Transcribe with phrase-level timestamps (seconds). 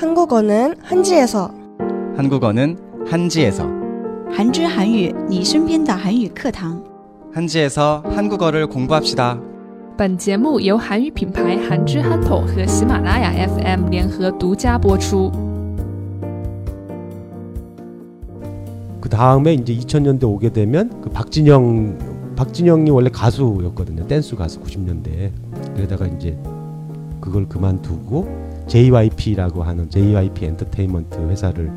[0.00, 1.50] 한국어는 한지에서
[2.16, 3.64] 한국어는 한지에서
[4.30, 6.82] 韩知韩语，你身边的韩语课堂。
[7.32, 9.38] 한지에서 한국어를 공부합시다.
[9.96, 15.30] 本节目由韩语品牌韩之憨头和喜马拉雅 FM 联合独家播出。
[19.00, 24.06] 그 다음에 이제 2000년대 오게 되면 그 박진영 박진영이 원래 가수였거든요.
[24.06, 25.30] 댄스 가수 90년대에.
[25.74, 26.36] 그러다가 이제
[27.20, 28.26] 그걸 그만두고
[28.71, 31.71] JYP라고 하는 JYP 엔터테인먼트 회사를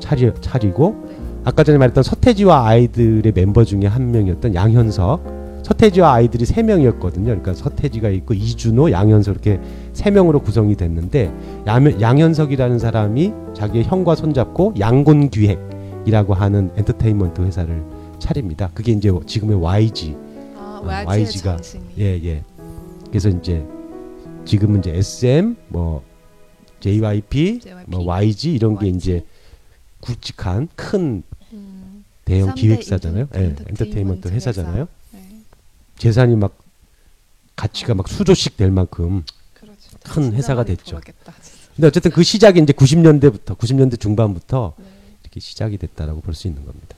[0.00, 0.96] 차리, 차리고
[1.44, 7.26] 아까 전에 말했던 서태지와 아이들의 멤버 중에 한 명이었던 양현석 서태지와 아이들이 세 명이었거든요.
[7.26, 9.60] 그러니까 서태지가 있고 이준호, 양현석 이렇게
[9.92, 11.30] 세 명으로 구성이 됐는데
[11.66, 17.82] 양, 양현석이라는 사람이 자기의 형과 손잡고 양곤기획이라고 하는 엔터테인먼트 회사를
[18.18, 18.70] 차립니다.
[18.72, 21.58] 그게 이제 지금의 YG.啊 어, YG가
[21.98, 22.42] 예, 예.
[23.08, 23.62] 그래서 이제
[24.46, 26.02] 지금은 이제 SM 뭐
[26.80, 29.24] JYP, 뭐 YG 이런 게 이제
[30.00, 31.22] 굵직한 큰
[32.24, 33.26] 대형 삼대 기획사잖아요.
[33.26, 34.88] 인터- 예, 엔터테인먼트 엔터테인먼트 회사잖아요.
[35.12, 35.20] 네.
[35.98, 36.56] 재산이 막
[37.56, 39.24] 가치가 막 수조씩 될 만큼
[40.04, 40.96] 큰 회사가 됐죠.
[41.76, 44.74] 근데 어쨌든 그 시작이 이제 90년대부터 90년대 중반부터
[45.22, 46.96] 이렇게 시작이 됐다라고 볼 수 있는 겁니다.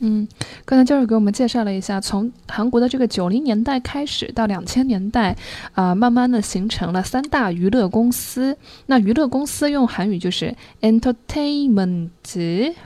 [0.00, 0.28] 嗯，
[0.66, 5.34] 刚才教授给我们介绍了一下，从韩国的这个九零年代开始到两千年代，
[5.72, 8.54] 啊、慢慢的形成了三大娱乐公司。
[8.86, 12.10] 那娱乐公司用韩语就是 entertainment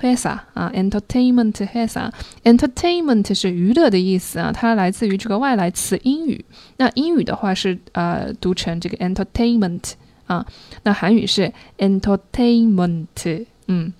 [0.03, 2.13] 회사啊，entertainment 회사
[2.45, 6.45] entertainment 是娱乐的意思啊，它来自于这个外来词英语。
[6.77, 9.95] 那英语的话是呃读成这个 entertainment
[10.27, 10.47] 啊，
[10.85, 13.47] 那韩语是 entertainment。
[13.68, 13.92] 嗯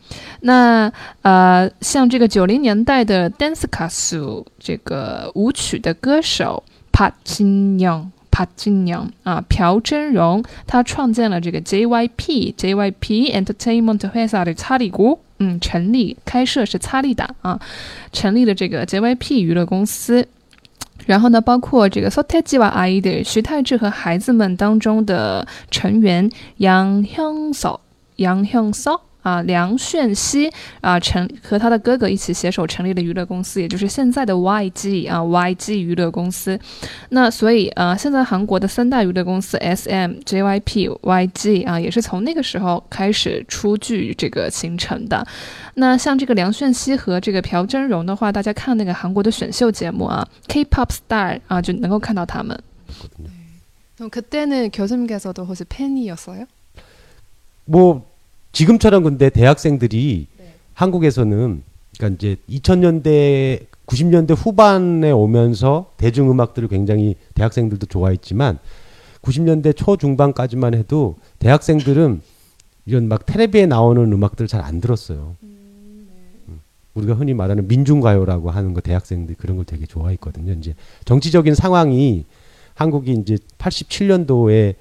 [0.42, 7.96] 那呃，像这个九零年代的 dance c a s u 这个舞曲的歌手 p a c 帕 i n y o
[7.96, 14.20] n g p a i n y o n g 啊，朴真荣，他创建了这个 JYP JYP Entertainment h
[14.20, 17.60] e s a 的查理谷，嗯，成立开设是查理达啊，
[18.12, 20.28] 成立了这个 JYP 娱乐公司。
[21.06, 27.80] 然后呢，包括这个 Soteji 和 Aida 徐太志和孩子们当中的成员杨 h y u n s o
[28.16, 30.51] 杨 h y u n s o 啊，梁炫熙
[30.81, 36.59] 啊，成和他的哥哥一起携手成立了娱乐公司，也就是现在的 YG 啊，YG 娱乐公司。
[37.11, 45.27] 那所以呃，现在韩国的三大娱乐公司 SM、JYP、YG 啊，也是从那个时候开始出具这个形成的。
[45.75, 52.59] 那像这个梁炫熙和这个朴真荣的话，大家看那个韩国的选秀节目啊，K-pop Star 啊，就能够看到他们。
[53.99, 56.47] 그럼 그때는 교수님께서도 혹시 팬이었어요?
[57.67, 58.03] 뭐
[58.56, 60.28] 지금처럼 근데 대학생들이
[60.74, 61.62] 한국에서는
[61.98, 68.60] 그러니까 이제 2000년대 90년대 후반에 오면서 대중음악들을 굉장히 대학생들도 좋아했지만
[69.22, 72.22] 90년대 초중반까지만 해도 대학생들은
[72.86, 75.36] 이런 막 텔레비에 나오는 음악들을 잘 안 들었어요.
[75.44, 76.62] 음,
[76.94, 80.54] 우리가 흔히 말하는 민중가요라고 하는 거 대학생들 그런 걸 되게 좋아했거든요.
[80.54, 82.24] 이제 정치적인 상황이
[82.74, 84.76] 한국이 이제 87년도에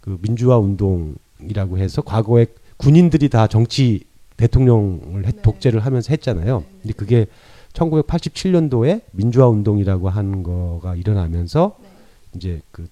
[0.00, 2.46] 그 민주화 운동이라고 해서 과거에
[2.86, 4.04] 군인들이 다 정치
[4.36, 6.64] 대통령을 했- 독재를 하면서 했잖아요.
[6.82, 7.26] 근데 그게
[7.74, 11.76] 1987년도에 민주화 운동이라고 하는 거가 일어나면서
[12.34, 12.88] 이제 그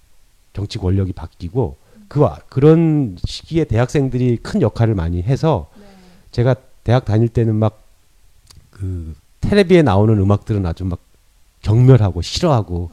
[0.53, 1.77] 정치 권력이 바뀌고
[2.09, 5.69] 그 와- 그런 시기에 대학생들이 큰 역할을 많이 해서
[6.31, 7.79] 제가 대학 다닐 때는 막
[8.71, 11.01] 그 텔레비에 나오는 음악들은 아주 막
[11.61, 12.91] 경멸하고 싫어하고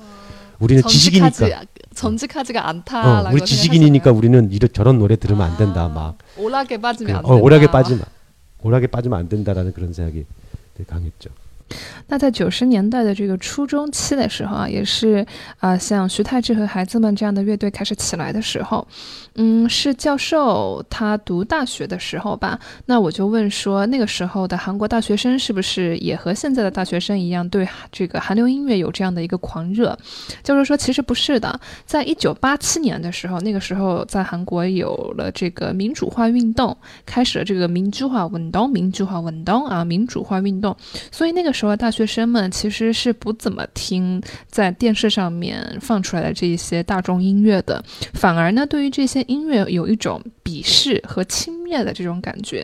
[0.59, 1.29] 우리는 지식이니까
[1.97, 6.77] 전직하지, 전직하지가 어, 않다라고 우리 지식인이니까 우리는 이런 저런 노래 들으면 안 된다 막 오락에
[6.77, 7.35] 빠지면 안 그, 된다.
[7.35, 8.03] 어, 오락에 빠지면
[8.61, 10.25] 오락에 빠지면 안 된다라는 그런 생각이
[10.75, 11.29] 되게 강했죠.
[12.07, 15.25] 那在九十年代的这个初中期的时候啊，也是
[15.59, 18.87] 啊、像徐太志和孩子们这样的乐队开始起来的时候，
[19.35, 22.59] 嗯，是教授他读大学的时候吧。
[22.85, 29.97] 那我就问说，那个时候的韩国大学生是不是也和现在的大学生一样，对这个韩流音乐有这样的一个狂热？
[30.43, 31.59] 教授说，其实不是的。
[31.85, 36.75] 在一九八七年的时候，那个时候在韩国有了这个民主化运动，
[37.05, 40.75] 开始了这个民主化运动，民主化运动啊，民主化运动。
[41.11, 47.83] 所以那个说大学生们其实是不怎么听在电视上面放出来的这一些大众音乐的，
[48.13, 52.63] 反而呢，对于这些音乐有一种鄙视和轻蔑的这种感觉。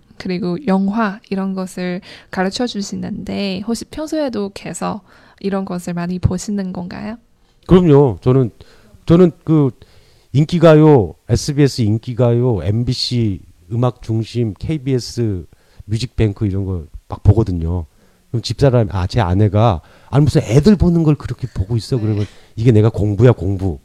[0.21, 5.01] 그리고 영화 이런 것을 가르쳐 주시는데 혹시 평소에도 계속
[5.39, 7.17] 이런 것을 많이 보시는 건가요?
[7.65, 8.19] 그럼요.
[8.21, 8.51] 저는
[9.07, 9.71] 저는 그
[10.31, 13.39] 인기가요, SBS 인기가요, MBC
[13.71, 15.45] 음악 중심, KBS
[15.85, 17.85] 뮤직뱅크 이런 거 막 보거든요.
[18.29, 22.25] 그럼 집사람 아 제 아내가 아니 무슨 애들 보는 걸 그렇게 보고 있어 그러면
[22.55, 23.79] 이게 내가 공부야 공부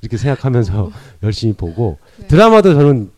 [0.00, 0.90] 이렇게 생각하면서
[1.22, 2.26] 열심히 보고 네.
[2.28, 3.11] 드라마도 저는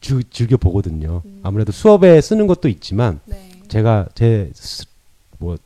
[0.00, 1.22] 주, 즐겨 보거든요.
[1.42, 3.48] 아무래도 수업에 쓰는 것도 있지만 네.
[3.68, 4.50] 제가 제
[5.38, 5.58] 뭐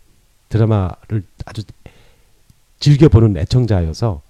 [0.49, 1.63] 드라마를 아주
[2.81, 4.21] 즐겨 보는 애청자여서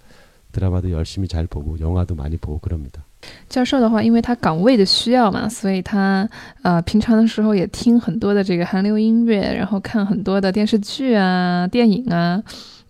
[0.52, 3.02] 드라마도 열심히 잘 보고 영화도 많이 보고 그럽니다.
[3.48, 6.28] 教授的话，因为他岗位的需要嘛，所以他
[6.62, 12.42] 呃平常的时候也听很多的这个韩流音乐，然后看很多的电视剧啊、电影啊。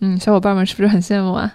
[0.05, 1.51] 嗯，小伙伴们是不是很羡慕啊？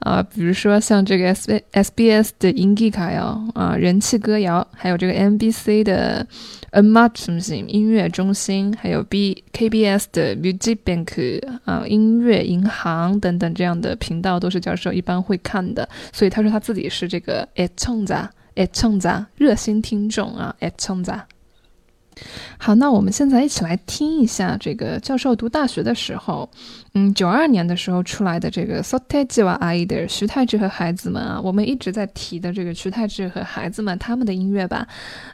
[0.00, 5.82] 啊，比如说像这个 S S B S 的英 n g i k a 谣啊，人气歌谣，还有这个 N B C
[5.82, 6.26] 的
[6.72, 15.88] N Mart 什么型音乐中心，还有 B K B S 的 Music Bank 啊，音乐银行等等这样的频道，都是教授一般会看的。
[16.12, 20.92] 所以他说他自己是这个 a t o n z a a t o n z a 热心听众啊 a t
[20.92, 21.24] o n z a
[22.57, 26.47] 好，那我们现在一起来听一下这个教授读大学的时候，
[26.93, 34.87] 嗯，九二年的时候出来的这个서태지와 아이들徐太志和孩子们啊，我们一直在提的这个徐太志和孩子们他们的音乐吧，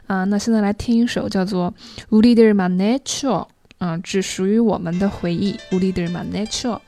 [0.06, 1.74] 啊，那现在来听一首叫做
[2.10, 3.48] 우리들만의추억，
[3.78, 6.80] 啊，只属于我们的回忆，우리들만의추억。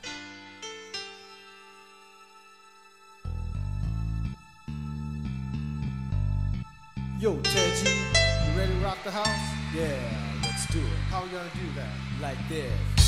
[7.21, 8.14] Yo, Teddy, you
[8.56, 9.26] Ready to rock the house?
[9.74, 9.98] Yeah,
[10.42, 10.98] let's do it.
[11.10, 11.92] How we gonna do that?
[12.20, 13.05] Like this.